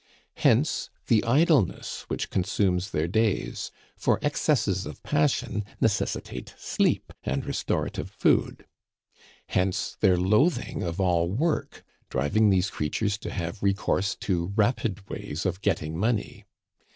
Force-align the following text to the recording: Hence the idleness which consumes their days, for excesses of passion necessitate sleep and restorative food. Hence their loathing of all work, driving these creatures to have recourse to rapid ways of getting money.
Hence 0.37 0.89
the 1.05 1.23
idleness 1.25 2.05
which 2.07 2.31
consumes 2.31 2.89
their 2.89 3.07
days, 3.07 3.69
for 3.95 4.17
excesses 4.23 4.87
of 4.87 5.03
passion 5.03 5.63
necessitate 5.79 6.55
sleep 6.57 7.13
and 7.23 7.45
restorative 7.45 8.09
food. 8.09 8.65
Hence 9.49 9.97
their 9.99 10.17
loathing 10.17 10.81
of 10.81 10.99
all 10.99 11.29
work, 11.29 11.83
driving 12.09 12.49
these 12.49 12.71
creatures 12.71 13.19
to 13.19 13.29
have 13.29 13.61
recourse 13.61 14.15
to 14.21 14.51
rapid 14.55 15.07
ways 15.07 15.45
of 15.45 15.61
getting 15.61 15.95
money. 15.95 16.45